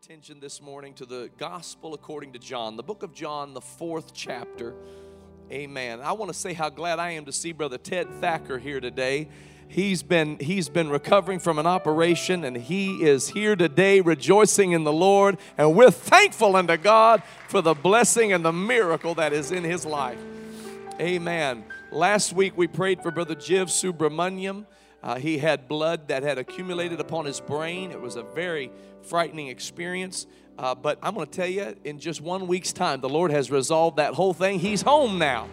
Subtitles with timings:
[0.00, 4.14] attention this morning to the gospel according to John, the book of John, the fourth
[4.14, 4.76] chapter.
[5.50, 6.00] Amen.
[6.00, 9.28] I want to say how glad I am to see Brother Ted Thacker here today.
[9.66, 14.84] He's been he's been recovering from an operation and he is here today rejoicing in
[14.84, 19.50] the Lord and we're thankful unto God for the blessing and the miracle that is
[19.50, 20.20] in his life.
[21.00, 21.64] Amen.
[21.90, 24.64] Last week we prayed for Brother Jiv Subramaniam.
[25.02, 27.90] Uh, he had blood that had accumulated upon his brain.
[27.90, 28.70] It was a very
[29.08, 30.26] frightening experience.
[30.58, 33.50] Uh, but I'm going to tell you, in just one week's time, the Lord has
[33.50, 34.58] resolved that whole thing.
[34.58, 35.48] He's home now.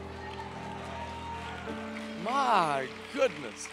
[2.23, 3.67] My goodness.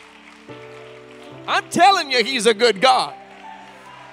[1.49, 3.15] I'm telling you, He's a good God.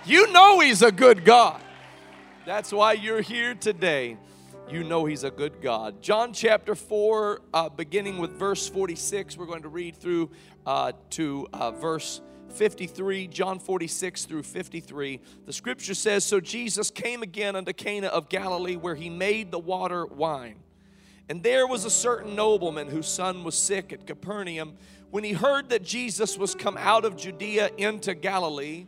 [0.05, 1.61] You know He's a good God.
[2.45, 4.17] That's why you're here today.
[4.71, 6.01] You know He's a good God.
[6.01, 10.29] John chapter 4, uh, beginning with verse 46, we're going to read through
[10.65, 15.19] uh, to uh, verse 53, John 46 through 53.
[15.45, 19.59] The scripture says So Jesus came again unto Cana of Galilee, where he made the
[19.59, 20.57] water wine.
[21.29, 24.77] And there was a certain nobleman whose son was sick at Capernaum.
[25.11, 28.87] When he heard that Jesus was come out of Judea into Galilee,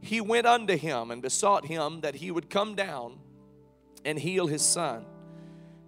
[0.00, 3.18] he went unto him and besought him that he would come down
[4.04, 5.04] and heal his son,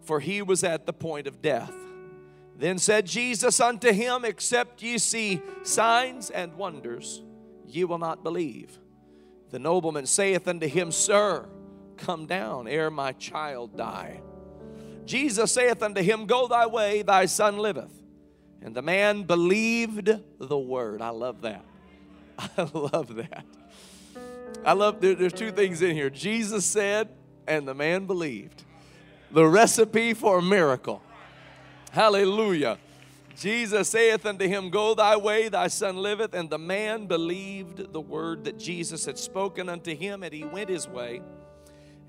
[0.03, 1.73] for he was at the point of death.
[2.59, 7.23] Then said Jesus unto him, Except ye see signs and wonders,
[7.67, 8.79] ye will not believe.
[9.51, 11.49] The nobleman saith unto him, Sir,
[11.97, 14.21] come down ere my child die.
[15.05, 17.93] Jesus saith unto him, Go thy way, thy son liveth.
[18.63, 21.03] And the man believed the word.
[21.03, 21.65] I love that.
[22.39, 23.45] I love that.
[24.65, 26.11] I love, there, there's two things in here.
[26.11, 27.09] Jesus said,
[27.47, 28.65] and the man believed.
[29.31, 31.03] The recipe for a miracle.
[31.97, 32.77] Hallelujah.
[33.39, 36.35] Jesus saith unto him, Go thy way, thy son liveth.
[36.35, 40.69] And the man believed the word that Jesus had spoken unto him, and he went
[40.69, 41.23] his way.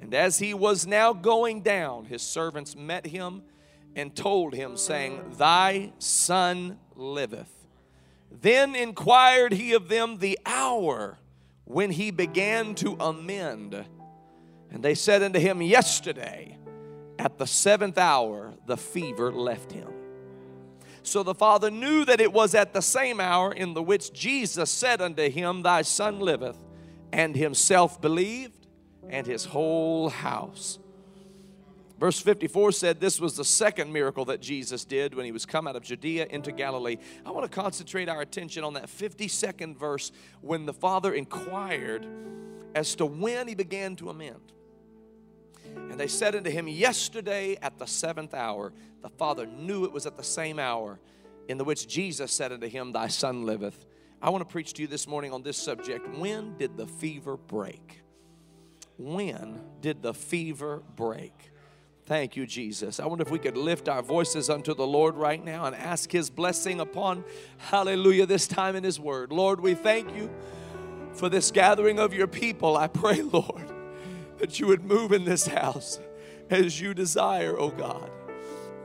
[0.02, 3.44] And as he was now going down, his servants met him
[3.96, 7.66] and told him, saying, Thy son liveth.
[8.30, 11.18] Then inquired he of them the hour
[11.64, 13.86] when he began to amend.
[14.70, 16.57] And they said unto him, Yesterday
[17.20, 19.90] at the seventh hour, the fever left him.
[21.04, 24.70] So the father knew that it was at the same hour in the which Jesus
[24.70, 26.58] said unto him, Thy son liveth,
[27.14, 28.68] and himself believed,
[29.10, 30.80] and his whole house.
[32.00, 35.68] Verse 54 said this was the second miracle that Jesus did when he was come
[35.68, 36.98] out of Judea into Galilee.
[37.26, 40.12] I want to concentrate our attention on that 52nd verse
[40.42, 42.06] when the Father inquired
[42.76, 44.54] as to when he began to amend.
[45.90, 50.06] And they said unto him, Yesterday at the seventh hour, the father knew it was
[50.06, 51.00] at the same hour
[51.48, 53.86] in the which Jesus said unto him, Thy son liveth.
[54.22, 56.08] I want to preach to you this morning on this subject.
[56.18, 58.02] When did the fever break?
[58.98, 61.52] When did the fever break?
[62.06, 63.00] Thank you, Jesus.
[63.00, 66.12] I wonder if we could lift our voices unto the Lord right now and ask
[66.12, 67.24] His blessing upon,
[67.58, 69.32] hallelujah, this time in His Word.
[69.32, 70.32] Lord, we thank you
[71.14, 72.78] for this gathering of your people.
[72.78, 73.77] I pray, Lord
[74.38, 76.00] that you would move in this house
[76.50, 78.10] as you desire, oh God.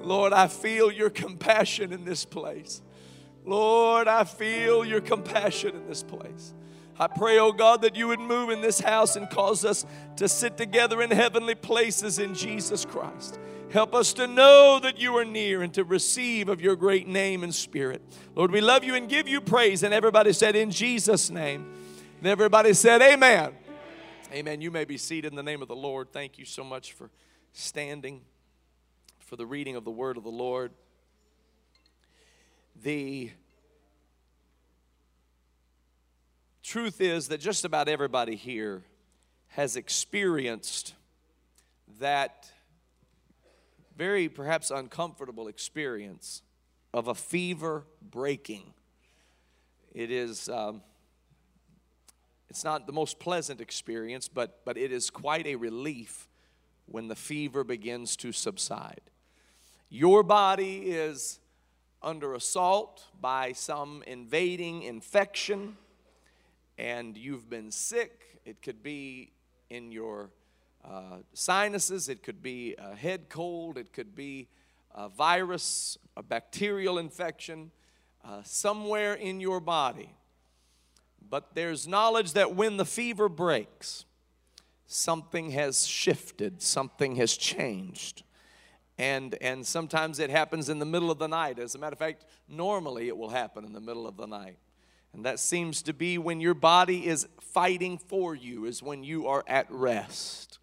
[0.01, 2.83] Lord, I feel your compassion in this place.
[3.45, 6.55] Lord, I feel your compassion in this place.
[6.99, 9.87] I pray, oh God, that you would move in this house and cause us
[10.17, 13.39] to sit together in heavenly places in Jesus Christ.
[13.71, 17.43] Help us to know that you are near and to receive of your great name
[17.43, 18.03] and spirit.
[18.35, 19.83] Lord, we love you and give you praise.
[19.83, 21.73] And everybody said, In Jesus' name.
[22.19, 23.53] And everybody said, Amen.
[24.33, 24.63] Amen.
[24.63, 26.11] You may be seated in the name of the Lord.
[26.11, 27.11] Thank you so much for
[27.53, 28.23] standing
[29.19, 30.73] for the reading of the word of the Lord.
[32.83, 33.31] The
[36.63, 38.85] truth is that just about everybody here
[39.49, 40.95] has experienced
[42.01, 42.51] that
[43.95, 46.41] very perhaps uncomfortable experience
[46.95, 48.73] of a fever breaking.
[49.93, 50.49] It is.
[50.49, 50.81] Um,
[52.53, 56.29] it's not the most pleasant experience, but, but it is quite a relief
[56.85, 59.01] when the fever begins to subside.
[59.89, 61.41] Your body is
[62.03, 65.79] under assault by some invading infection,
[66.77, 68.39] and you've been sick.
[68.45, 69.33] It could be
[69.71, 70.29] in your
[70.85, 74.47] uh, sinuses, it could be a head cold, it could be
[74.95, 77.71] a virus, a bacterial infection,
[78.23, 80.11] uh, somewhere in your body.
[81.33, 84.05] But there's knowledge that when the fever breaks,
[84.87, 88.23] something has shifted, something has changed.
[88.99, 91.59] And, and sometimes it happens in the middle of the night.
[91.59, 94.59] As a matter of fact, normally it will happen in the middle of the night.
[95.15, 99.27] And that seems to be when your body is fighting for you, is when you
[99.29, 100.59] are at rest.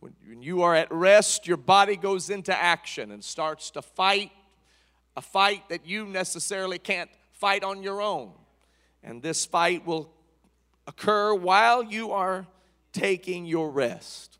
[0.00, 4.30] When you are at rest, your body goes into action and starts to fight
[5.16, 8.32] a fight that you necessarily can't fight on your own.
[9.02, 10.12] And this fight will
[10.86, 12.46] occur while you are
[12.92, 14.38] taking your rest.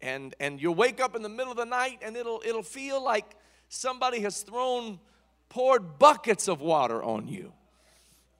[0.00, 3.02] And, and you'll wake up in the middle of the night and it'll, it'll feel
[3.02, 3.36] like
[3.68, 4.98] somebody has thrown,
[5.48, 7.52] poured buckets of water on you.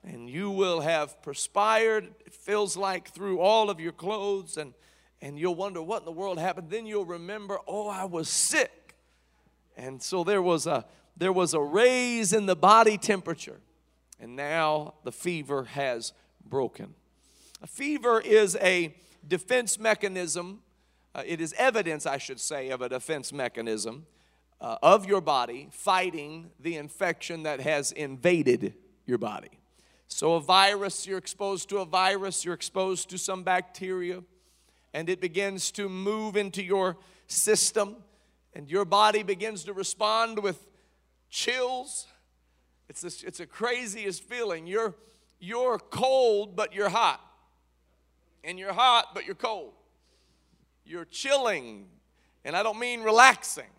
[0.03, 4.73] And you will have perspired, it feels like through all of your clothes, and,
[5.21, 6.69] and you'll wonder what in the world happened.
[6.69, 8.95] Then you'll remember, oh, I was sick.
[9.77, 10.85] And so there was a,
[11.15, 13.61] there was a raise in the body temperature,
[14.23, 16.13] and now the fever has
[16.45, 16.95] broken.
[17.61, 18.95] A fever is a
[19.27, 20.61] defense mechanism,
[21.13, 24.05] uh, it is evidence, I should say, of a defense mechanism
[24.61, 28.75] uh, of your body fighting the infection that has invaded
[29.05, 29.59] your body.
[30.07, 34.23] So, a virus, you're exposed to a virus, you're exposed to some bacteria,
[34.93, 36.95] and it begins to move into your
[37.27, 37.97] system,
[38.53, 40.65] and your body begins to respond with
[41.29, 42.07] chills.
[43.01, 44.67] It's, it's a craziest feeling.
[44.67, 44.93] You're,
[45.39, 47.19] you're cold, but you're hot.
[48.43, 49.73] And you're hot, but you're cold.
[50.85, 51.87] You're chilling.
[52.45, 53.69] And I don't mean relaxing.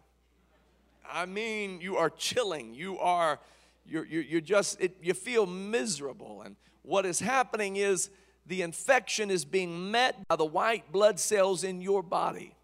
[1.08, 2.74] I mean you are chilling.
[2.74, 3.38] You are,
[3.86, 6.42] you're, you're, you're just, it, you feel miserable.
[6.42, 8.10] And what is happening is
[8.46, 12.56] the infection is being met by the white blood cells in your body.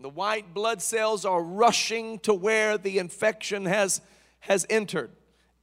[0.00, 4.00] The white blood cells are rushing to where the infection has
[4.40, 5.10] has entered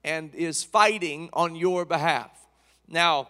[0.03, 2.31] and is fighting on your behalf.
[2.87, 3.29] Now,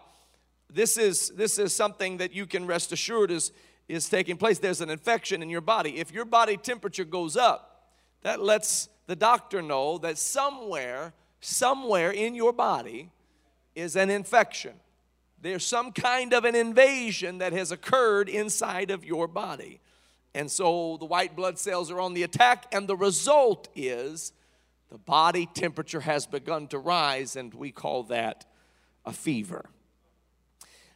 [0.70, 3.52] this is this is something that you can rest assured is
[3.88, 4.60] is taking place.
[4.60, 5.98] There's an infection in your body.
[5.98, 7.90] If your body temperature goes up,
[8.22, 13.10] that lets the doctor know that somewhere somewhere in your body
[13.76, 14.74] is an infection.
[15.42, 19.82] There's some kind of an invasion that has occurred inside of your body.
[20.34, 24.32] And so the white blood cells are on the attack, and the result is
[24.92, 28.46] the body temperature has begun to rise, and we call that
[29.06, 29.70] a fever.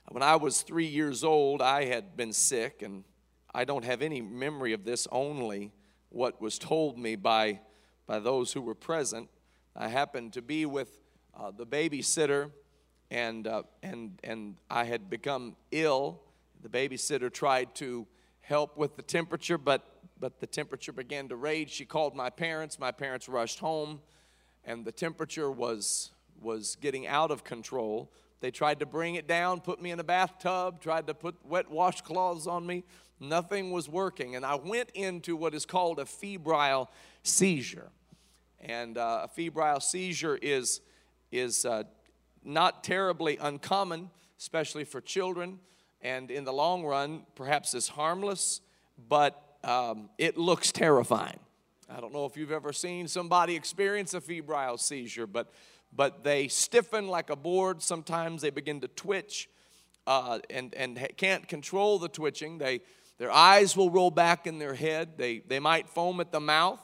[0.09, 3.05] When I was three years old, I had been sick, and
[3.53, 5.71] I don't have any memory of this, only
[6.09, 7.61] what was told me by,
[8.05, 9.29] by those who were present.
[9.77, 10.89] I happened to be with
[11.33, 12.51] uh, the babysitter,
[13.09, 16.21] and, uh, and, and I had become ill.
[16.61, 18.07] The babysitter tried to
[18.41, 21.71] help with the temperature, but but the temperature began to rage.
[21.71, 22.79] She called my parents.
[22.79, 24.01] My parents rushed home,
[24.63, 28.11] and the temperature was, was getting out of control.
[28.41, 31.69] They tried to bring it down, put me in a bathtub, tried to put wet
[31.69, 32.83] washcloths on me.
[33.19, 34.35] Nothing was working.
[34.35, 36.91] And I went into what is called a febrile
[37.23, 37.89] seizure.
[38.59, 40.81] And uh, a febrile seizure is,
[41.31, 41.83] is uh,
[42.43, 44.09] not terribly uncommon,
[44.39, 45.59] especially for children.
[46.01, 48.61] And in the long run, perhaps is harmless,
[49.09, 51.39] but um, it looks terrifying.
[51.89, 55.51] I don't know if you've ever seen somebody experience a febrile seizure, but,
[55.93, 57.81] but they stiffen like a board.
[57.81, 59.49] Sometimes they begin to twitch
[60.07, 62.59] uh, and, and can't control the twitching.
[62.59, 62.81] They,
[63.17, 65.17] their eyes will roll back in their head.
[65.17, 66.79] They, they might foam at the mouth.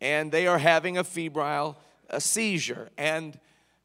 [0.00, 1.78] And they are having a febrile
[2.10, 2.90] a seizure.
[2.96, 3.38] And,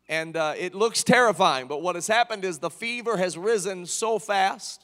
[0.07, 4.19] and uh, it looks terrifying, but what has happened is the fever has risen so
[4.19, 4.82] fast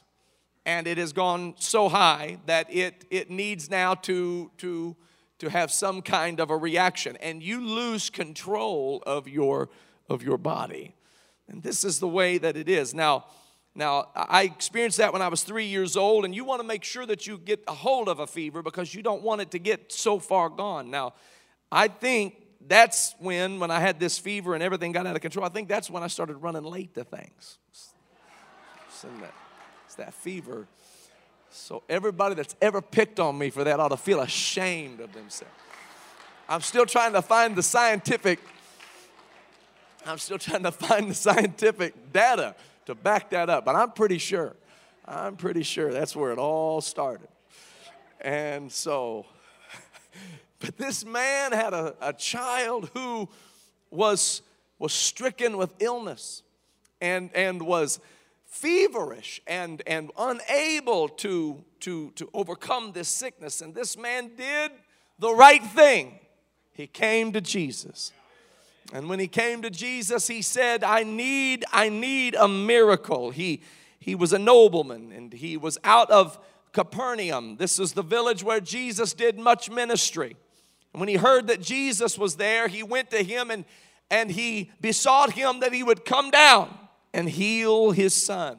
[0.66, 4.96] and it has gone so high that it, it needs now to, to,
[5.38, 7.16] to have some kind of a reaction.
[7.16, 9.68] And you lose control of your
[10.10, 10.94] of your body.
[11.48, 12.92] And this is the way that it is.
[12.92, 13.26] Now
[13.72, 16.82] now i experienced that when i was three years old and you want to make
[16.82, 19.60] sure that you get a hold of a fever because you don't want it to
[19.60, 20.90] get so far gone.
[20.90, 21.14] Now
[21.70, 22.34] i think
[22.66, 25.68] that's when when i had this fever and everything got out of control i think
[25.68, 27.58] that's when i started running late to things
[29.90, 30.68] it's that fever.
[31.50, 35.52] So everybody that's ever picked on me for that ought to feel ashamed of themselves.
[36.48, 38.38] I'm still trying to find the scientific
[40.06, 42.54] I'm still trying to find the scientific data
[42.86, 44.54] to back that up, but I'm pretty sure.
[45.04, 47.28] I'm pretty sure that's where it all started.
[48.20, 49.26] And so,
[50.60, 53.28] but this man had a, a child who
[53.90, 54.40] was,
[54.78, 56.44] was stricken with illness
[57.00, 57.98] and, and was
[58.50, 63.60] feverish and, and unable to, to, to overcome this sickness.
[63.60, 64.72] And this man did
[65.18, 66.18] the right thing.
[66.72, 68.12] He came to Jesus.
[68.92, 73.30] And when he came to Jesus, he said, I need, I need a miracle.
[73.30, 73.62] He,
[74.00, 76.36] he was a nobleman and he was out of
[76.72, 77.56] Capernaum.
[77.56, 80.36] This is the village where Jesus did much ministry.
[80.92, 83.64] And when he heard that Jesus was there, he went to him and,
[84.10, 86.76] and he besought him that he would come down
[87.12, 88.58] and heal his son,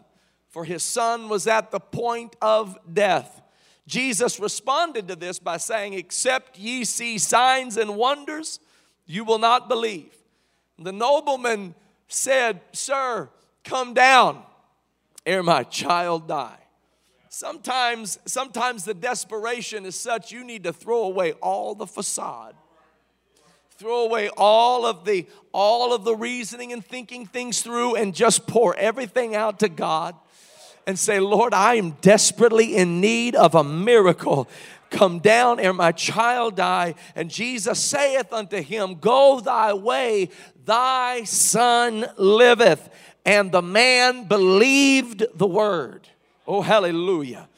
[0.49, 3.41] for his son was at the point of death.
[3.87, 8.59] Jesus responded to this by saying, Except ye see signs and wonders,
[9.05, 10.15] you will not believe.
[10.77, 11.75] The nobleman
[12.07, 13.29] said, Sir,
[13.63, 14.43] come down
[15.25, 16.57] ere my child die.
[17.29, 22.55] Sometimes, sometimes the desperation is such you need to throw away all the facade.
[23.81, 28.45] Throw away all of the all of the reasoning and thinking things through and just
[28.45, 30.13] pour everything out to God
[30.85, 34.47] and say, Lord, I am desperately in need of a miracle.
[34.91, 36.93] Come down ere my child die.
[37.15, 40.29] And Jesus saith unto him, Go thy way,
[40.63, 42.87] thy son liveth.
[43.25, 46.07] And the man believed the word.
[46.45, 47.49] Oh, hallelujah.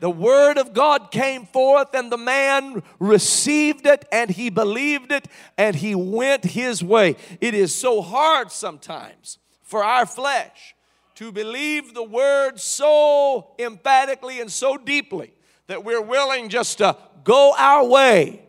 [0.00, 5.28] The word of God came forth, and the man received it, and he believed it,
[5.56, 7.16] and he went his way.
[7.40, 10.74] It is so hard sometimes for our flesh
[11.16, 15.32] to believe the word so emphatically and so deeply
[15.66, 18.42] that we're willing just to go our way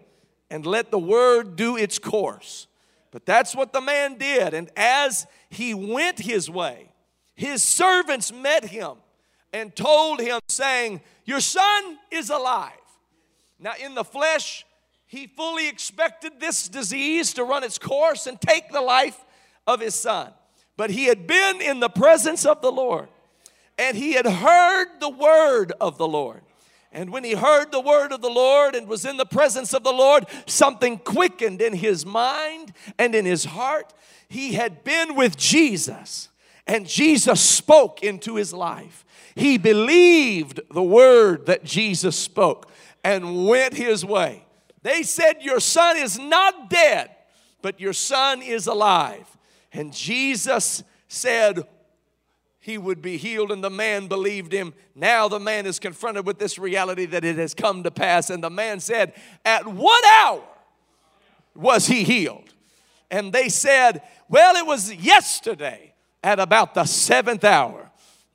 [0.50, 2.68] and let the word do its course.
[3.12, 4.54] But that's what the man did.
[4.54, 6.92] And as he went his way,
[7.36, 8.98] his servants met him
[9.58, 12.72] and told him, saying, Your son is alive.
[13.60, 14.66] Now, in the flesh,
[15.06, 19.18] he fully expected this disease to run its course and take the life
[19.66, 20.32] of his son.
[20.76, 23.10] But he had been in the presence of the Lord
[23.78, 26.42] and he had heard the word of the Lord.
[26.92, 29.84] And when he heard the word of the Lord and was in the presence of
[29.84, 33.94] the Lord, something quickened in his mind and in his heart.
[34.30, 36.30] He had been with Jesus,
[36.66, 39.06] and Jesus spoke into his life.
[39.38, 42.72] He believed the word that Jesus spoke
[43.04, 44.44] and went his way.
[44.82, 47.12] They said, Your son is not dead,
[47.62, 49.28] but your son is alive.
[49.72, 51.68] And Jesus said
[52.60, 54.74] he would be healed, and the man believed him.
[54.96, 58.32] Now the man is confronted with this reality that it has come to pass.
[58.32, 59.14] And the man said,
[59.46, 60.44] At what hour
[61.54, 62.54] was he healed?
[63.12, 67.87] And they said, Well, it was yesterday at about the seventh hour.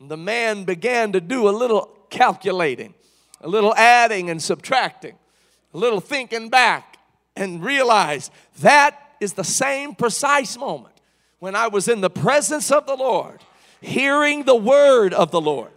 [0.08, 2.94] The man began to do a little calculating,
[3.40, 5.14] a little adding and subtracting,
[5.72, 6.98] a little thinking back,
[7.36, 10.94] and realized that is the same precise moment
[11.38, 13.40] when I was in the presence of the Lord,
[13.80, 15.70] hearing the word of the Lord,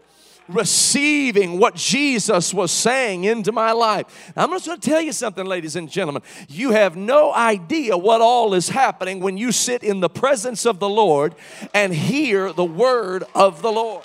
[0.47, 4.33] receiving what Jesus was saying into my life.
[4.35, 6.23] I'm just going to tell you something, ladies and gentlemen.
[6.49, 10.79] You have no idea what all is happening when you sit in the presence of
[10.79, 11.35] the Lord
[11.75, 14.03] and hear the word of the Lord.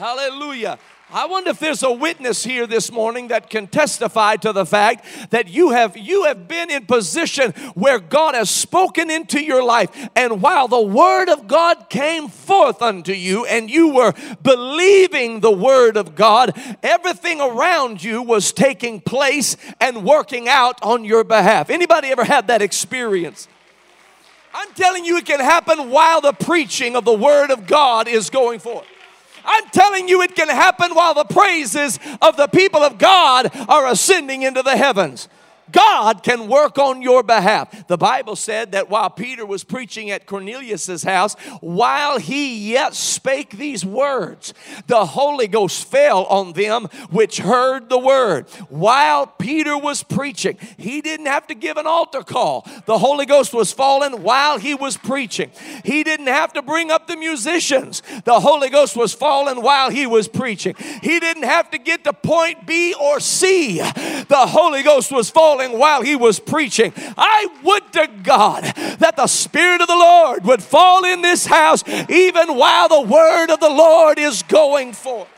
[0.00, 0.78] Hallelujah.
[1.12, 5.04] I wonder if there's a witness here this morning that can testify to the fact
[5.28, 9.90] that you have you have been in position where God has spoken into your life
[10.16, 15.50] and while the word of God came forth unto you and you were believing the
[15.50, 21.68] word of God everything around you was taking place and working out on your behalf.
[21.68, 23.48] Anybody ever had that experience?
[24.54, 28.30] I'm telling you it can happen while the preaching of the word of God is
[28.30, 28.86] going forth.
[29.44, 33.86] I'm telling you, it can happen while the praises of the people of God are
[33.86, 35.28] ascending into the heavens.
[35.72, 37.86] God can work on your behalf.
[37.86, 43.56] The Bible said that while Peter was preaching at Cornelius's house, while he yet spake
[43.56, 44.54] these words,
[44.86, 48.48] the Holy Ghost fell on them which heard the word.
[48.68, 52.66] While Peter was preaching, he didn't have to give an altar call.
[52.86, 55.50] The Holy Ghost was falling while he was preaching.
[55.84, 58.02] He didn't have to bring up the musicians.
[58.24, 60.74] The Holy Ghost was falling while he was preaching.
[61.02, 63.78] He didn't have to get to point B or C.
[63.78, 65.30] The Holy Ghost was
[65.60, 66.92] falling while he was preaching.
[67.16, 68.64] I would to God
[68.98, 73.50] that the Spirit of the Lord would fall in this house even while the word
[73.50, 75.28] of the Lord is going forth.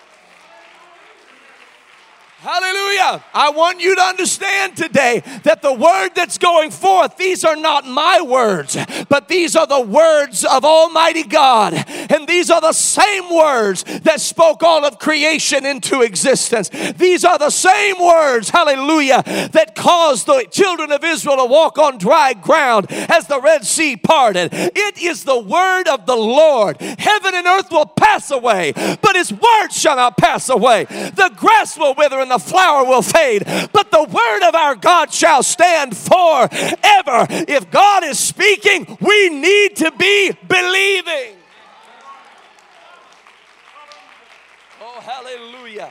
[2.43, 3.23] Hallelujah.
[3.33, 7.87] I want you to understand today that the word that's going forth, these are not
[7.87, 8.77] my words,
[9.09, 11.75] but these are the words of Almighty God.
[11.87, 16.69] And these are the same words that spoke all of creation into existence.
[16.69, 19.23] These are the same words, hallelujah,
[19.53, 23.97] that caused the children of Israel to walk on dry ground as the Red Sea
[23.97, 24.49] parted.
[24.53, 26.81] It is the word of the Lord.
[26.81, 30.87] Heaven and earth will pass away, but his word shall not pass away.
[30.87, 35.13] The grass will wither and the flower will fade, but the word of our God
[35.13, 37.27] shall stand forever.
[37.31, 41.37] If God is speaking, we need to be believing.
[44.81, 45.91] Oh, hallelujah.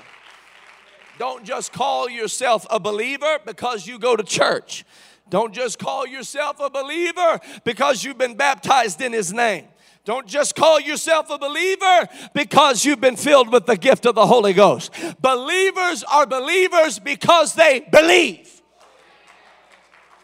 [1.19, 4.83] Don't just call yourself a believer because you go to church.
[5.29, 9.65] Don't just call yourself a believer because you've been baptized in His name.
[10.03, 14.25] Don't just call yourself a believer because you've been filled with the gift of the
[14.25, 14.91] Holy Ghost.
[15.22, 18.62] Believers are believers because they believe.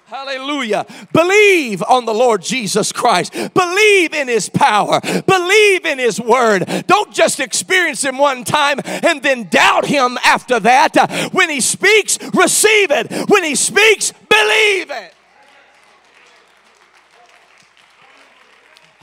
[0.08, 0.86] Hallelujah.
[1.12, 3.34] Believe on the Lord Jesus Christ.
[3.54, 5.02] Believe in His power.
[5.02, 6.86] Believe in His word.
[6.88, 11.30] Don't just experience Him one time and then doubt Him after that.
[11.34, 13.30] When He speaks, receive it.
[13.30, 15.14] When He speaks, believe it.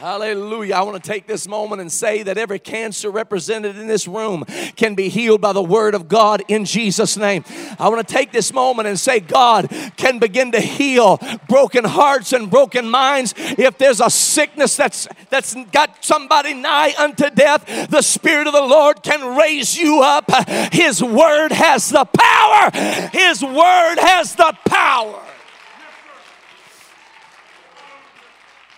[0.05, 0.75] Hallelujah.
[0.75, 4.45] I want to take this moment and say that every cancer represented in this room
[4.77, 7.43] can be healed by the word of God in Jesus' name.
[7.79, 11.19] I want to take this moment and say God can begin to heal
[11.49, 13.33] broken hearts and broken minds.
[13.39, 18.61] If there's a sickness that's that's got somebody nigh unto death, the Spirit of the
[18.61, 20.31] Lord can raise you up.
[20.71, 22.71] His word has the power.
[23.11, 25.23] His word has the power.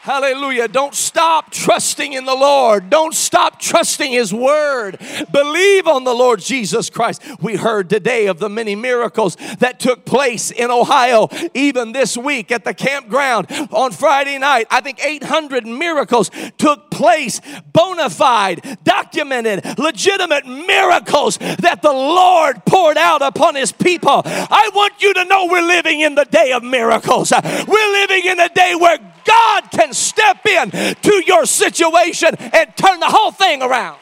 [0.07, 0.69] Hallelujah.
[0.69, 2.91] Don't stop trusting in the Lord.
[2.91, 5.01] Don't stop trusting His Word.
[5.33, 7.21] Believe on the Lord Jesus Christ.
[7.43, 12.53] We heard today of the many miracles that took place in Ohio, even this week
[12.53, 14.69] at the campground on Friday night.
[14.71, 17.41] I think 800 miracles took place,
[17.73, 24.23] bona fide, documented, legitimate miracles that the Lord poured out upon His people.
[24.25, 27.33] I want you to know we're living in the day of miracles.
[27.33, 33.01] We're living in a day where God can step in to your situation and turn
[33.01, 33.99] the whole thing around.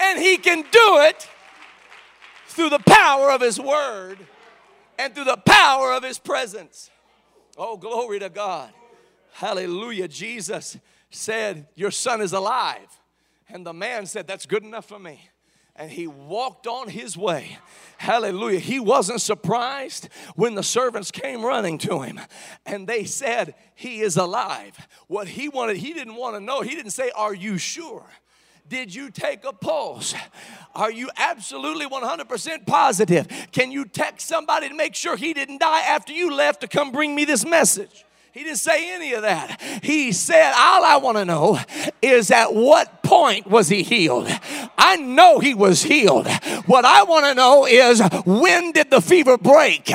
[0.00, 1.28] And He can do it
[2.48, 4.18] through the power of His Word
[4.98, 6.90] and through the power of His presence.
[7.56, 8.70] Oh, glory to God.
[9.32, 10.08] Hallelujah.
[10.08, 10.78] Jesus
[11.10, 12.88] said, Your son is alive.
[13.48, 15.30] And the man said, That's good enough for me
[15.76, 17.58] and he walked on his way.
[17.98, 18.60] Hallelujah.
[18.60, 22.20] He wasn't surprised when the servants came running to him
[22.64, 24.88] and they said, He is alive.
[25.08, 26.60] What he wanted, he didn't want to know.
[26.60, 28.04] He didn't say, Are you sure?
[28.66, 30.14] Did you take a pulse?
[30.74, 33.28] Are you absolutely 100% positive?
[33.52, 36.90] Can you text somebody to make sure he didn't die after you left to come
[36.90, 38.04] bring me this message?
[38.34, 39.60] He didn't say any of that.
[39.80, 41.56] He said, All I want to know
[42.02, 44.26] is at what point was he healed?
[44.76, 46.26] I know he was healed.
[46.66, 49.88] What I want to know is when did the fever break?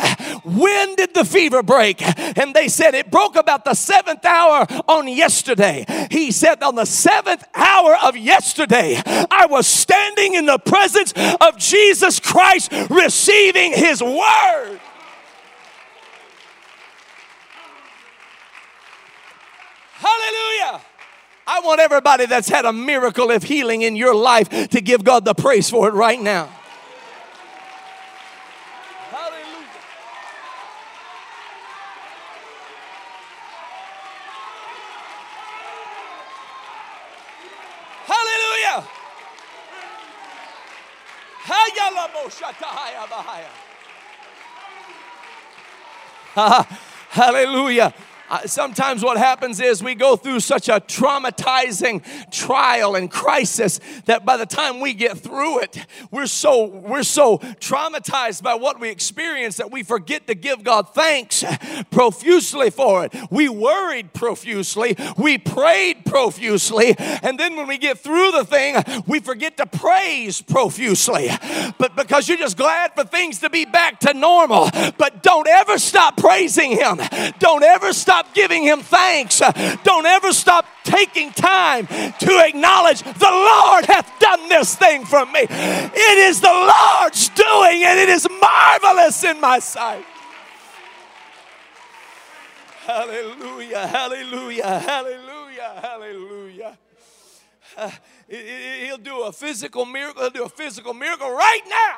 [0.46, 2.02] When did the fever break?
[2.38, 5.84] And they said it broke about the seventh hour on yesterday.
[6.10, 11.58] He said, On the seventh hour of yesterday, I was standing in the presence of
[11.58, 14.80] Jesus Christ receiving his word.
[20.00, 20.82] Hallelujah.
[21.46, 25.26] I want everybody that's had a miracle of healing in your life to give God
[25.26, 26.48] the praise for it right now.
[38.06, 38.88] Hallelujah.
[46.36, 46.68] Hallelujah.
[47.10, 47.94] Hallelujah
[48.30, 54.24] Uh, sometimes what happens is we go through such a traumatizing trial and crisis that
[54.24, 58.90] by the time we get through it we're so we're so traumatized by what we
[58.90, 61.44] experience that we forget to give God thanks
[61.90, 63.16] profusely for it.
[63.32, 64.96] We worried profusely.
[65.18, 66.96] We prayed profusely.
[66.98, 68.76] And then when we get through the thing
[69.08, 71.30] we forget to praise profusely.
[71.78, 75.80] But because you're just glad for things to be back to normal but don't ever
[75.80, 77.00] stop praising him.
[77.40, 79.42] Don't ever stop stop giving Him thanks.
[79.84, 85.42] Don't ever stop taking time to acknowledge the Lord hath done this thing for me.
[85.50, 90.06] It is the Lord's doing, and it is marvelous in my sight.
[92.86, 96.78] Hallelujah, hallelujah, hallelujah, hallelujah.
[97.78, 97.92] Uh,
[98.28, 101.98] he'll do a physical miracle, he'll do a physical miracle right now.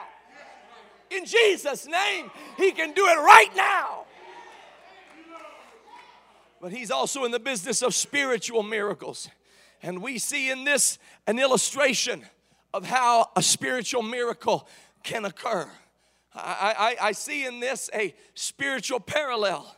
[1.09, 4.00] In Jesus' name, he can do it right now.
[6.61, 9.27] But he's also in the business of spiritual miracles.
[9.81, 12.23] And we see in this an illustration
[12.71, 14.67] of how a spiritual miracle
[15.03, 15.67] can occur.
[16.35, 19.75] I, I, I, see in this a spiritual parallel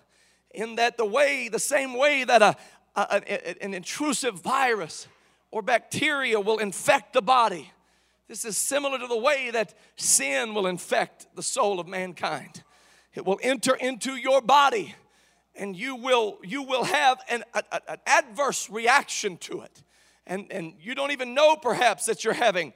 [0.52, 2.56] in that the way, the same way that a,
[2.96, 5.08] a, an intrusive virus
[5.50, 7.72] or bacteria will infect the body,
[8.28, 12.62] this is similar to the way that sin will infect the soul of mankind.
[13.16, 14.96] It will enter into your body
[15.56, 19.84] and you will you will have an, a, a, an adverse reaction to it
[20.26, 22.74] and and you don't even know perhaps that you're having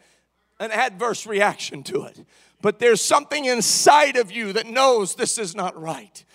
[0.59, 2.25] an adverse reaction to it,
[2.61, 6.25] but there's something inside of you that knows this is not right.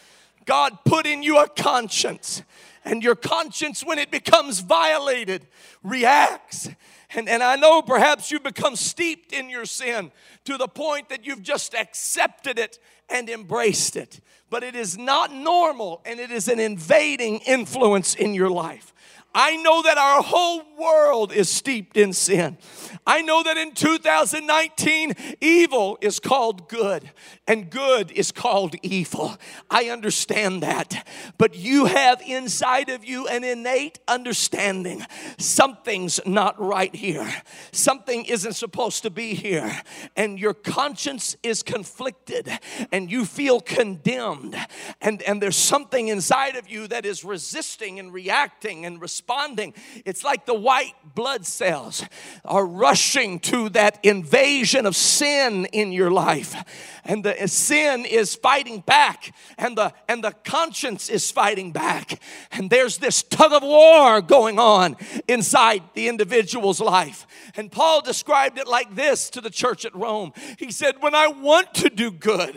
[0.44, 2.42] God put in you a conscience,
[2.84, 5.46] and your conscience, when it becomes violated,
[5.82, 6.68] reacts.
[7.14, 10.10] And, and I know perhaps you've become steeped in your sin
[10.44, 12.78] to the point that you've just accepted it
[13.12, 14.20] and embraced it.
[14.50, 18.91] But it is not normal and it is an invading influence in your life.
[19.34, 22.58] I know that our whole world is steeped in sin.
[23.06, 27.10] I know that in 2019, evil is called good
[27.46, 29.36] and good is called evil.
[29.70, 31.06] I understand that.
[31.38, 35.04] But you have inside of you an innate understanding
[35.38, 37.42] something's not right here,
[37.72, 39.80] something isn't supposed to be here,
[40.14, 42.48] and your conscience is conflicted
[42.92, 44.56] and you feel condemned,
[45.00, 49.72] and, and there's something inside of you that is resisting and reacting and responding responding.
[50.04, 52.04] It's like the white blood cells
[52.44, 56.56] are rushing to that invasion of sin in your life.
[57.04, 62.20] And the sin is fighting back, and the and the conscience is fighting back.
[62.52, 64.96] And there's this tug of war going on
[65.28, 67.26] inside the individual's life.
[67.56, 70.32] And Paul described it like this to the church at Rome.
[70.58, 72.56] He said, When I want to do good,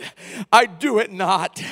[0.52, 1.62] I do it not.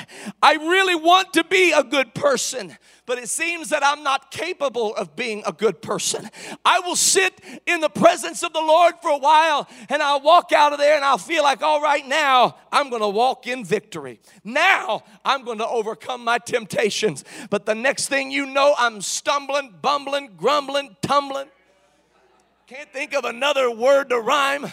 [0.42, 2.76] I really want to be a good person
[3.06, 6.28] but it seems that I'm not capable of being a good person.
[6.64, 10.52] I will sit in the presence of the Lord for a while and I'll walk
[10.52, 14.20] out of there and I'll feel like, all right, now I'm gonna walk in victory.
[14.42, 17.24] Now I'm gonna overcome my temptations.
[17.50, 21.48] But the next thing you know, I'm stumbling, bumbling, grumbling, tumbling.
[22.66, 24.66] Can't think of another word to rhyme.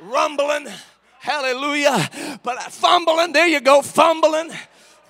[0.00, 0.68] Rumbling,
[1.18, 2.38] hallelujah.
[2.44, 4.52] But fumbling, there you go, fumbling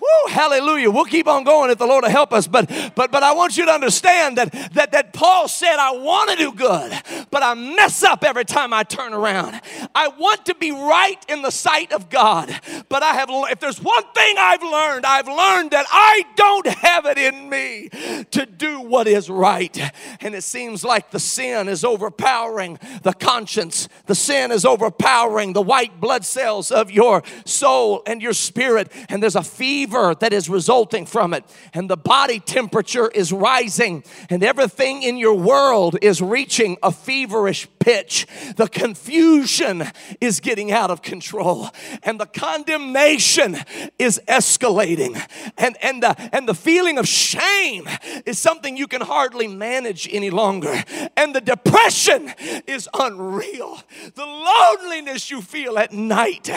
[0.01, 0.91] Woo, hallelujah.
[0.91, 2.47] We'll keep on going if the Lord will help us.
[2.47, 6.31] But but but I want you to understand that that, that Paul said, I want
[6.31, 6.93] to do good,
[7.31, 9.61] but I mess up every time I turn around.
[9.95, 12.49] I want to be right in the sight of God.
[12.89, 17.07] But I have if there's one thing I've learned, I've learned that I don't have
[17.07, 17.89] it in me
[18.31, 19.79] to do what is right.
[20.21, 23.89] And it seems like the sin is overpowering the conscience.
[24.07, 28.91] The sin is overpowering the white blood cells of your soul and your spirit.
[29.09, 33.33] And there's a fever fever that is resulting from it, and the body temperature is
[33.33, 36.91] rising, and everything in your world is reaching a
[37.27, 38.27] feverish pitch.
[38.57, 39.85] The confusion
[40.21, 41.69] is getting out of control,
[42.03, 43.57] and the condemnation
[43.99, 45.21] is escalating,
[45.57, 47.89] and, and, the, and the feeling of shame
[48.27, 50.85] is something you can hardly manage any longer,
[51.17, 52.33] and the depression
[52.67, 53.81] is unreal.
[54.15, 56.49] The loneliness you feel at night,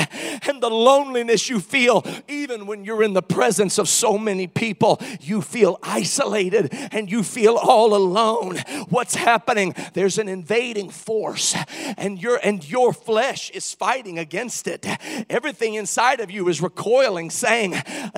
[0.47, 4.99] and the loneliness you feel even when you're in the presence of so many people,
[5.21, 8.57] you feel isolated and you feel all alone.
[8.89, 9.73] What's happening?
[9.93, 11.55] There's an invading force,
[11.97, 14.85] and your and your flesh is fighting against it.
[15.29, 17.75] Everything inside of you is recoiling, saying,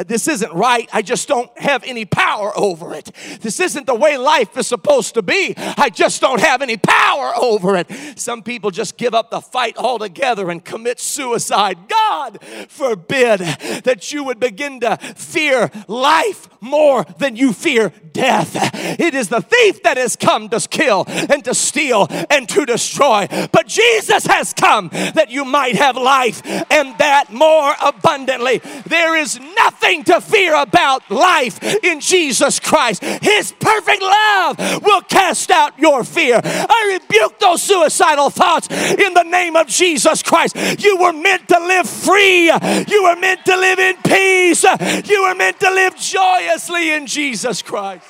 [0.08, 0.89] This isn't right.
[0.91, 3.12] I just don't have any power over it.
[3.41, 5.54] This isn't the way life is supposed to be.
[5.56, 7.91] I just don't have any power over it.
[8.15, 11.88] Some people just give up the fight altogether and commit suicide.
[11.88, 13.41] God forbid
[13.84, 18.56] that you would begin to fear life more than you fear death.
[19.00, 23.27] It is the thief that has come to kill and to steal and to destroy.
[23.51, 28.59] But Jesus has come that you might have life and that more abundantly.
[28.86, 33.03] There is nothing to fear about life in Jesus Christ.
[33.03, 36.39] His perfect love will cast out your fear.
[36.43, 40.55] I rebuke those suicidal thoughts in the name of Jesus Christ.
[40.83, 42.45] You were meant to live free,
[42.88, 44.63] you were meant to live in peace,
[45.05, 48.05] you were meant to live joyously in Jesus Christ.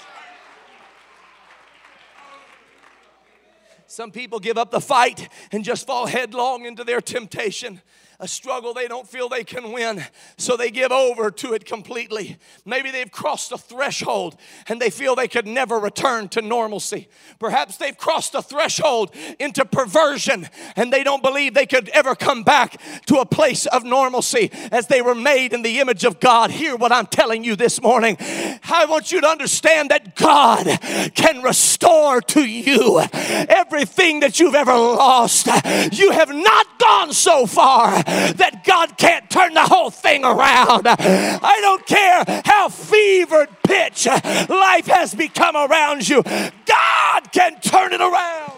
[3.93, 7.79] Some people give up the fight and just fall headlong into their temptation
[8.23, 10.01] a struggle they don't feel they can win,
[10.37, 12.37] so they give over to it completely.
[12.63, 14.37] Maybe they've crossed a threshold
[14.69, 17.09] and they feel they could never return to normalcy.
[17.37, 22.43] Perhaps they've crossed a threshold into perversion and they don't believe they could ever come
[22.43, 26.49] back to a place of normalcy as they were made in the image of God.
[26.49, 28.15] Hear what I'm telling you this morning.
[28.21, 30.65] I want you to understand that God
[31.13, 35.47] can restore to you everything that you've ever lost.
[35.91, 38.01] You have not gone so far
[38.35, 40.87] that God can't turn the whole thing around.
[40.87, 48.01] I don't care how fevered pitch life has become around you, God can turn it
[48.01, 48.53] around.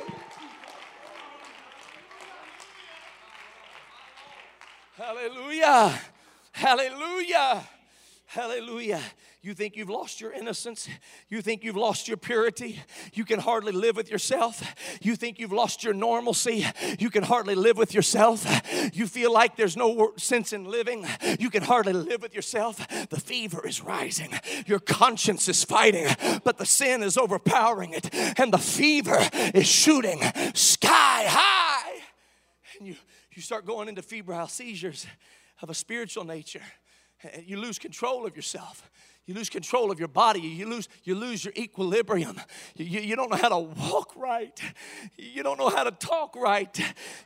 [4.97, 5.99] Hallelujah.
[6.51, 7.63] Hallelujah.
[8.27, 9.01] Hallelujah.
[9.45, 10.89] You think you've lost your innocence.
[11.29, 12.79] You think you've lost your purity.
[13.13, 14.63] You can hardly live with yourself.
[15.03, 16.65] You think you've lost your normalcy.
[16.97, 18.43] You can hardly live with yourself.
[18.91, 21.05] You feel like there's no sense in living.
[21.38, 22.88] You can hardly live with yourself.
[23.10, 24.34] The fever is rising.
[24.65, 26.08] Your conscience is fighting,
[26.43, 29.19] but the sin is overpowering it, and the fever
[29.53, 30.23] is shooting
[30.55, 31.99] sky high.
[32.79, 32.95] And you,
[33.36, 35.05] you start going into febrile seizures
[35.62, 36.63] of a spiritual nature.
[37.45, 38.89] You lose control of yourself.
[39.27, 40.39] You lose control of your body.
[40.39, 42.39] You lose, you lose your equilibrium.
[42.75, 44.59] You, you, don't know how to walk right.
[45.17, 46.77] You don't know how to talk right.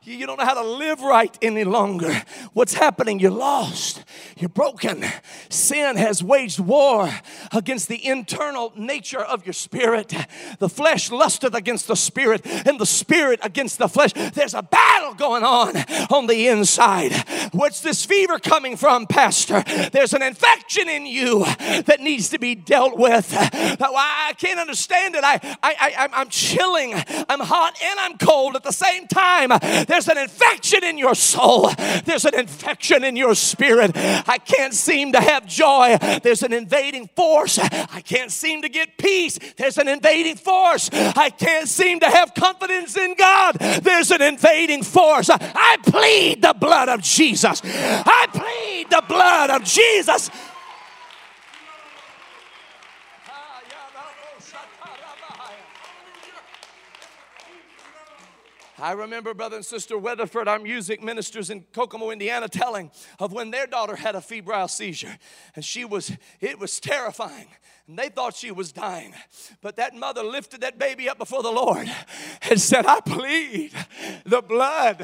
[0.04, 2.24] You, you don't know how to live right any longer.
[2.54, 3.20] What's happening?
[3.20, 4.06] You're lost.
[4.38, 5.04] You're broken.
[5.50, 7.10] Sin has waged war
[7.52, 10.14] against the internal nature of your spirit.
[10.60, 14.14] The flesh lusteth against the spirit, and the spirit against the flesh.
[14.14, 15.76] There's a battle going on
[16.10, 17.12] on the inside.
[17.52, 19.66] What's this fever coming from, Pastor?
[19.92, 21.46] There's an infection in you
[21.90, 23.34] that needs to be dealt with.
[23.34, 25.24] Oh, I can't understand it.
[25.24, 29.50] I, I, I, I'm chilling, I'm hot, and I'm cold at the same time.
[29.88, 31.72] There's an infection in your soul,
[32.06, 33.92] there's an infection in your spirit.
[33.96, 35.98] I can't seem to have joy.
[36.22, 37.58] There's an invading force.
[37.60, 39.40] I can't seem to get peace.
[39.58, 40.90] There's an invading force.
[40.94, 43.56] I can't seem to have confidence in God.
[43.56, 45.30] There's an invading force.
[45.32, 47.62] I plead the blood of Jesus.
[47.64, 50.30] I plead the blood of Jesus.
[58.82, 63.52] I remember brother and sister Weatherford, our music ministers in Kokomo, Indiana, telling of when
[63.52, 65.18] their daughter had a febrile seizure.
[65.56, 67.48] And she was, it was terrifying.
[67.90, 69.16] And they thought she was dying.
[69.62, 71.92] But that mother lifted that baby up before the Lord
[72.50, 73.72] and said, I plead
[74.26, 75.04] the blood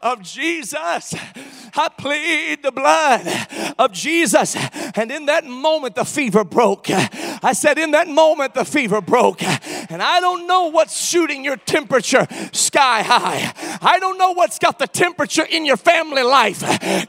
[0.00, 1.14] of Jesus.
[1.74, 4.56] I plead the blood of Jesus.
[4.94, 6.86] And in that moment, the fever broke.
[6.88, 9.42] I said, In that moment, the fever broke.
[9.90, 13.52] And I don't know what's shooting your temperature sky high.
[13.80, 16.60] I don't know what's got the temperature in your family life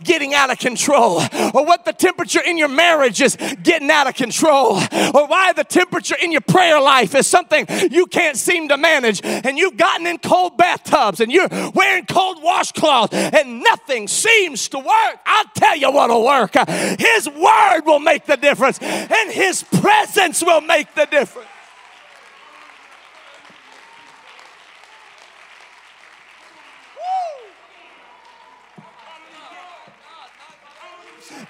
[0.03, 1.21] getting out of control,
[1.53, 4.77] or what the temperature in your marriage is getting out of control
[5.13, 9.21] or why the temperature in your prayer life is something you can't seem to manage,
[9.23, 14.77] and you've gotten in cold bathtubs and you're wearing cold washcloths, and nothing seems to
[14.77, 15.19] work.
[15.25, 16.55] I'll tell you what'll work.
[16.99, 21.47] His word will make the difference, and His presence will make the difference.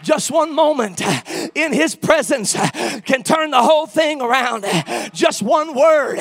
[0.03, 1.01] Just one moment
[1.55, 2.53] in His presence
[3.05, 4.65] can turn the whole thing around.
[5.13, 6.19] Just one word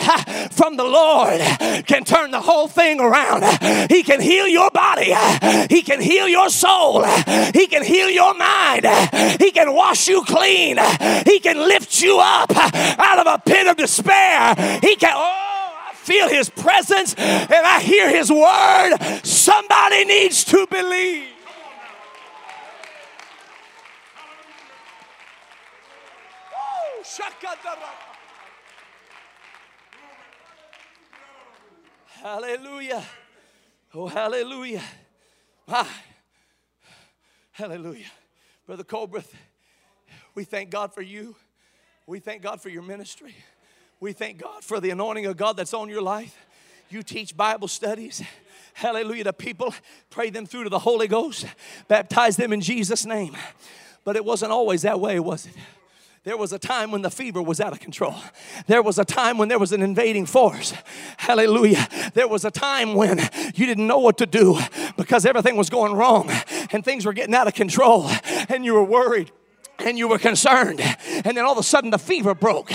[0.53, 1.41] from the Lord
[1.87, 3.43] can turn the whole thing around.
[3.91, 5.13] He can heal your body,
[5.69, 7.05] He can heal your soul,
[7.53, 8.87] He can heal your mind,
[9.41, 10.79] He can wash you clean,
[11.27, 14.55] He can lift you up out of a pit of despair.
[14.81, 19.25] He can, oh, I feel His presence and I hear His word.
[19.25, 21.32] Somebody needs to believe.
[32.23, 33.05] Hallelujah.
[33.95, 34.83] Oh, hallelujah.
[35.69, 35.89] Ah.
[37.53, 38.07] Hallelujah.
[38.67, 39.35] Brother Colbreth,
[40.35, 41.37] we thank God for you.
[42.07, 43.35] We thank God for your ministry.
[44.01, 46.37] We thank God for the anointing of God that's on your life.
[46.89, 48.23] You teach Bible studies.
[48.73, 49.75] Hallelujah to people.
[50.09, 51.45] Pray them through to the Holy Ghost.
[51.89, 53.37] Baptize them in Jesus' name.
[54.05, 55.53] But it wasn't always that way, was it?
[56.25, 58.15] There was a time when the fever was out of control.
[58.69, 60.73] There was a time when there was an invading force.
[61.17, 61.89] Hallelujah.
[62.15, 63.19] There was a time when
[63.57, 64.57] you didn't know what to do
[64.97, 66.31] because everything was going wrong
[66.71, 68.09] and things were getting out of control
[68.49, 69.33] and you were worried
[69.81, 70.81] and you were concerned.
[70.81, 72.71] And then all of a sudden the fever broke.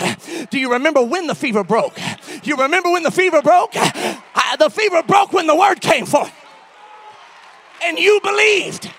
[0.50, 1.98] Do you remember when the fever broke?
[2.44, 3.72] You remember when the fever broke?
[3.78, 6.34] I, the fever broke when the word came forth.
[7.82, 8.92] And you believed.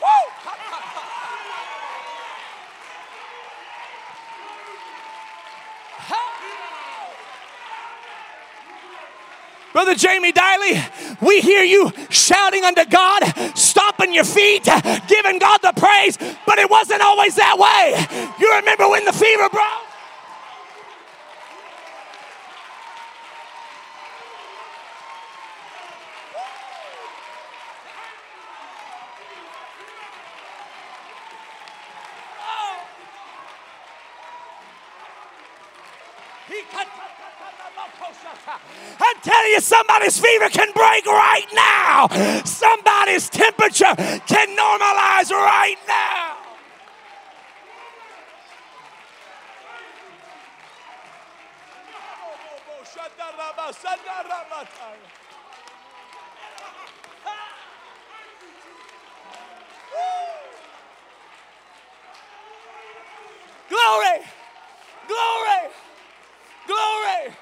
[0.00, 0.42] Woo!
[9.84, 13.24] Brother Jamie Diley, we hear you shouting unto God,
[13.58, 14.62] stomping your feet,
[15.08, 16.16] giving God the praise,
[16.46, 18.30] but it wasn't always that way.
[18.38, 19.82] You remember when the fever broke?
[39.00, 42.08] I'm telling you, somebody's fever can break right now.
[42.44, 43.94] Somebody's temperature
[44.26, 46.38] can normalize right now.
[63.68, 64.20] Glory!
[65.08, 65.72] Glory!
[66.66, 67.34] Glory!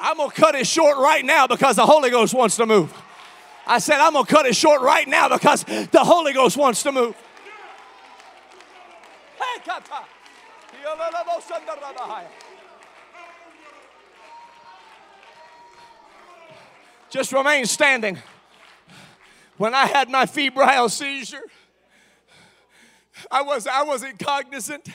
[0.00, 2.92] I'm going to cut it short right now because the Holy Ghost wants to move.
[3.66, 6.82] I said, I'm going to cut it short right now because the Holy Ghost wants
[6.84, 7.16] to move.
[17.10, 18.18] Just remain standing.
[19.58, 21.44] When I had my febrile seizure,
[23.30, 24.88] I, was, I wasn't cognizant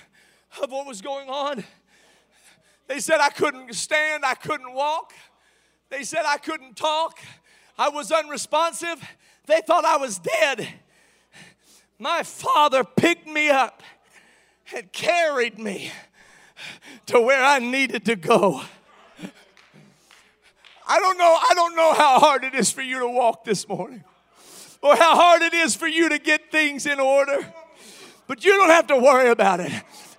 [0.62, 1.64] of what was going on.
[2.88, 5.14] They said I couldn't stand, I couldn't walk.
[5.90, 7.20] They said I couldn't talk.
[7.78, 9.02] I was unresponsive.
[9.46, 10.68] They thought I was dead.
[12.00, 13.82] My father picked me up
[14.76, 15.92] and carried me
[17.08, 18.62] to where I needed to go.
[20.90, 23.68] I don't know, I don't know how hard it is for you to walk this
[23.68, 24.04] morning
[24.82, 27.54] or how hard it is for you to get things in order.
[28.28, 29.72] But you don't have to worry about it.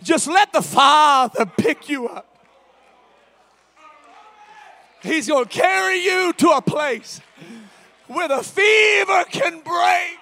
[0.03, 2.28] Just let the Father pick you up.
[5.03, 7.21] He's going to carry you to a place
[8.07, 10.19] where the fever can break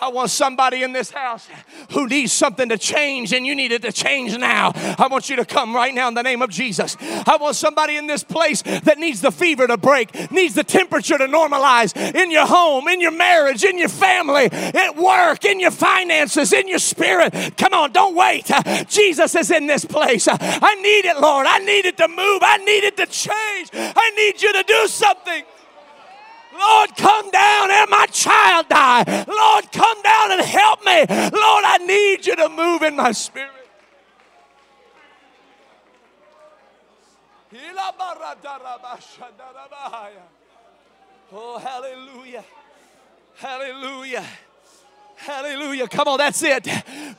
[0.00, 1.48] I want somebody in this house
[1.92, 4.72] who needs something to change and you need it to change now.
[4.74, 6.96] I want you to come right now in the name of Jesus.
[7.00, 11.16] I want somebody in this place that needs the fever to break, needs the temperature
[11.16, 15.70] to normalize in your home, in your marriage, in your family, at work, in your
[15.70, 17.56] finances, in your spirit.
[17.56, 18.50] Come on, don't wait.
[18.88, 20.28] Jesus is in this place.
[20.30, 21.46] I need it, Lord.
[21.46, 22.42] I need it to move.
[22.42, 23.70] I need it to change.
[23.72, 25.44] I need you to do something.
[26.58, 29.24] Lord, come down and my child die.
[29.28, 30.98] Lord, come down and help me.
[31.08, 33.52] Lord, I need you to move in my spirit.
[41.32, 42.44] Oh, hallelujah.
[43.36, 44.24] Hallelujah.
[45.18, 45.88] Hallelujah.
[45.88, 46.68] Come on, that's it.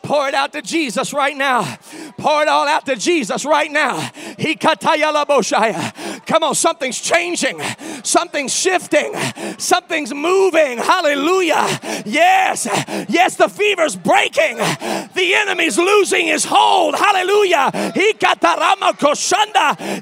[0.03, 1.77] Pour it out to Jesus right now.
[2.17, 3.99] Pour it all out to Jesus right now.
[4.38, 7.60] He Come on, something's changing.
[8.03, 9.13] Something's shifting.
[9.57, 10.77] Something's moving.
[10.77, 11.79] Hallelujah.
[12.05, 12.67] Yes.
[13.10, 14.57] Yes, the fever's breaking.
[14.57, 16.95] The enemy's losing his hold.
[16.95, 17.91] Hallelujah.
[17.95, 18.13] He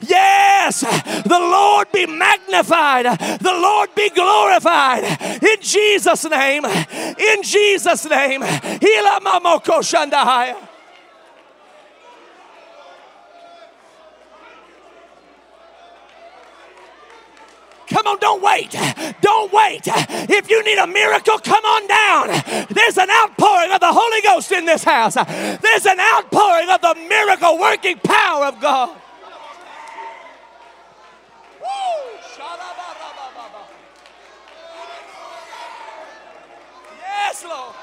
[0.07, 0.81] Yes.
[0.81, 3.05] The Lord be magnified.
[3.05, 5.03] The Lord be glorified.
[5.41, 6.65] In Jesus' name.
[6.65, 8.41] In Jesus' Jesus' name.
[17.87, 18.75] Come on, don't wait.
[19.21, 19.81] Don't wait.
[19.85, 22.67] If you need a miracle, come on down.
[22.71, 25.13] There's an outpouring of the Holy Ghost in this house.
[25.13, 28.99] There's an outpouring of the miracle working power of God.
[37.35, 37.75] Yes, Lord.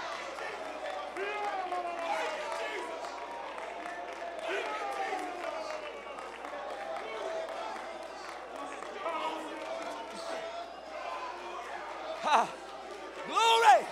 [13.29, 13.87] Glory!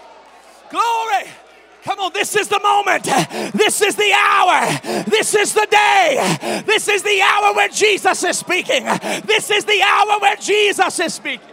[0.70, 1.31] Glory!
[1.85, 3.05] Come on, this is the moment.
[3.53, 5.05] This is the hour.
[5.11, 6.62] This is the day.
[6.64, 8.85] This is the hour where Jesus is speaking.
[9.27, 11.50] This is the hour where Jesus is speaking.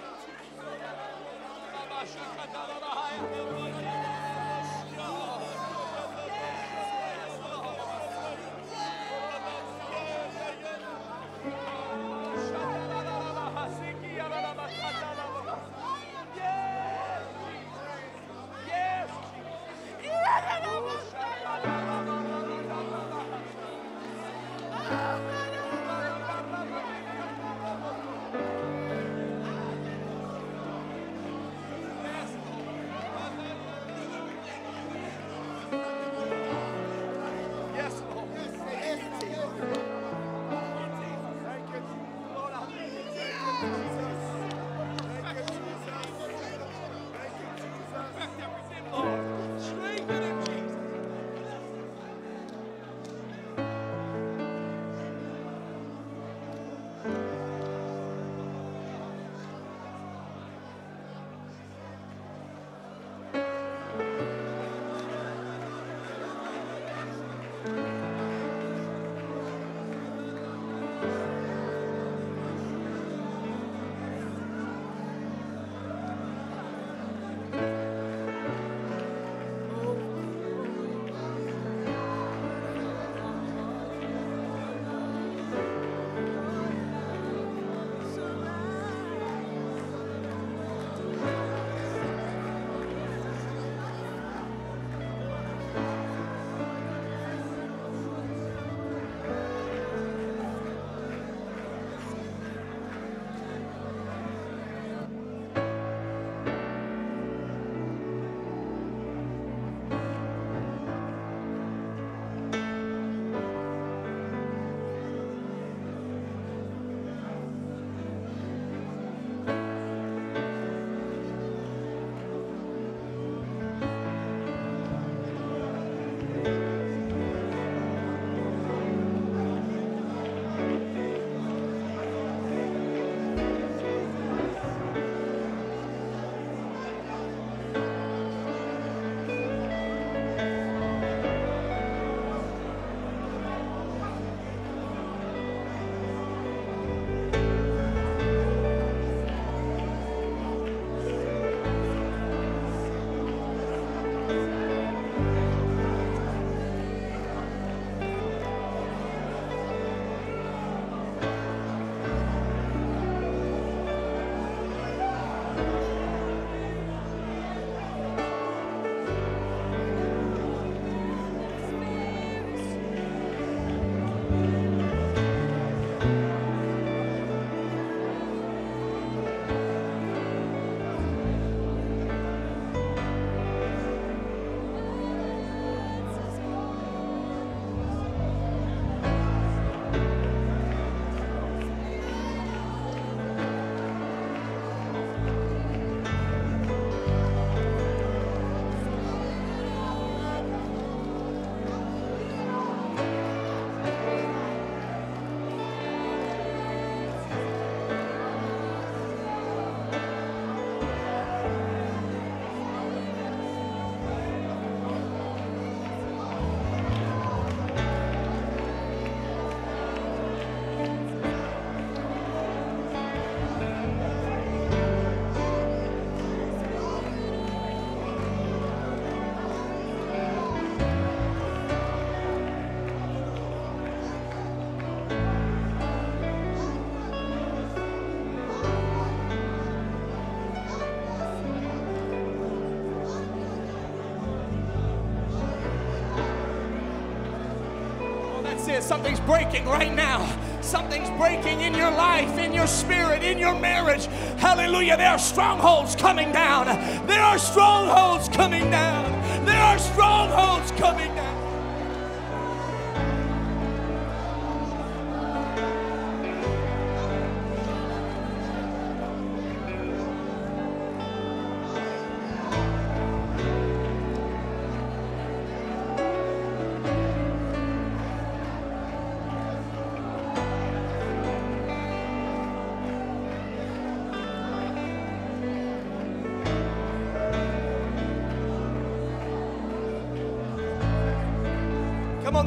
[248.77, 248.83] It.
[248.83, 250.21] Something's breaking right now.
[250.61, 254.05] Something's breaking in your life, in your spirit, in your marriage.
[254.37, 254.97] Hallelujah.
[254.97, 256.67] There are strongholds coming down.
[257.07, 259.45] There are strongholds coming down.
[259.45, 261.16] There are strongholds coming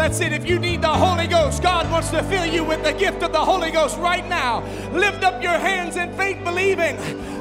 [0.01, 0.33] that's it.
[0.33, 3.33] If you need the Holy Ghost, God wants to fill you with the gift of
[3.33, 4.65] the Holy Ghost right now.
[4.93, 6.97] Lift up your hands in faith believing.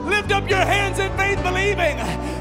[0.06, 1.96] Lift up your hands in faith believing.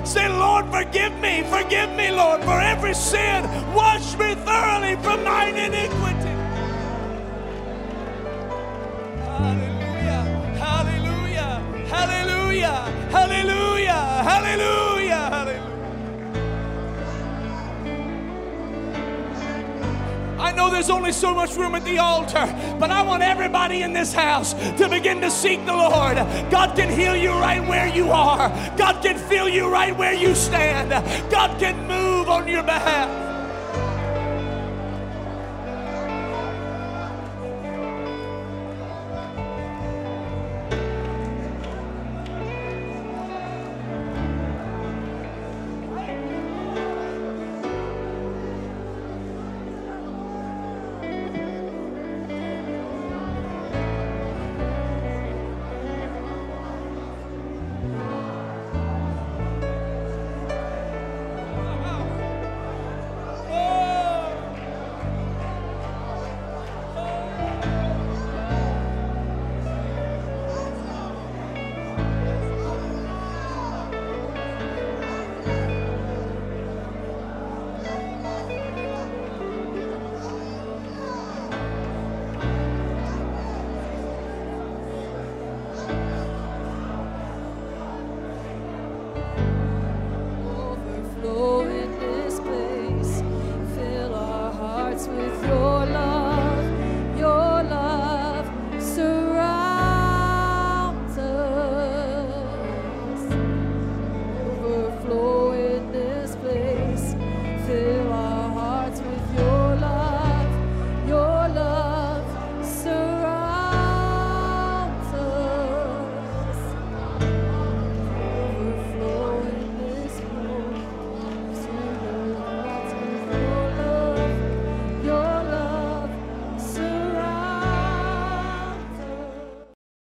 [0.05, 1.45] Say, Lord, forgive me.
[1.45, 3.45] Forgive me, Lord, for every sin.
[3.75, 6.18] Wash me thoroughly from mine iniquity.
[20.59, 22.45] Know there's only so much room at the altar,
[22.81, 26.17] but I want everybody in this house to begin to seek the Lord.
[26.51, 30.35] God can heal you right where you are, God can fill you right where you
[30.35, 30.91] stand,
[31.31, 33.28] God can move on your behalf.